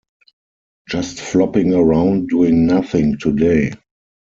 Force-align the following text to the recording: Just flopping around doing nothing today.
Just 0.89 1.21
flopping 1.21 1.75
around 1.75 2.29
doing 2.29 2.65
nothing 2.65 3.19
today. 3.19 3.71